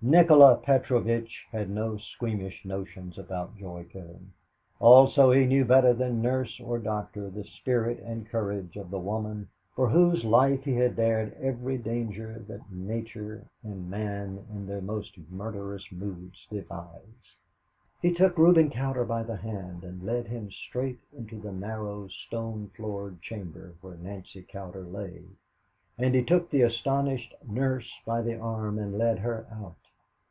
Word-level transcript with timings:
Nikola 0.00 0.54
Petrovitch 0.58 1.44
had 1.50 1.68
no 1.68 1.96
squeamish 1.96 2.64
notions 2.64 3.18
about 3.18 3.56
joy 3.56 3.84
killing; 3.92 4.32
also 4.78 5.32
he 5.32 5.44
knew 5.44 5.64
better 5.64 5.92
than 5.92 6.22
nurse 6.22 6.60
or 6.60 6.78
doctor 6.78 7.28
the 7.28 7.42
spirit 7.42 7.98
and 8.04 8.24
the 8.24 8.28
courage 8.30 8.76
of 8.76 8.90
the 8.92 8.98
woman 9.00 9.48
for 9.74 9.88
whose 9.88 10.24
life 10.24 10.62
he 10.62 10.76
had 10.76 10.94
dared 10.94 11.34
every 11.42 11.76
danger 11.78 12.38
that 12.46 12.70
nature 12.70 13.44
and 13.64 13.90
man 13.90 14.38
in 14.52 14.68
their 14.68 14.80
most 14.80 15.18
murderous 15.30 15.90
moods 15.90 16.46
devise. 16.48 17.34
He 18.00 18.14
took 18.14 18.38
Reuben 18.38 18.70
Cowder 18.70 19.04
by 19.04 19.24
the 19.24 19.38
hand 19.38 19.82
and 19.82 20.04
led 20.06 20.28
him 20.28 20.48
straight 20.52 21.00
into 21.12 21.40
the 21.40 21.50
narrow 21.50 22.06
stone 22.06 22.70
floored 22.76 23.20
chamber 23.20 23.74
where 23.80 23.96
Nancy 23.96 24.42
Cowder 24.44 24.84
lay, 24.84 25.24
and 25.98 26.14
he 26.14 26.22
took 26.22 26.50
the 26.50 26.62
astonished 26.62 27.34
nurse 27.48 27.90
by 28.06 28.22
the 28.22 28.38
arm 28.38 28.78
and 28.78 28.96
led 28.96 29.18
her 29.18 29.44
out. 29.50 29.74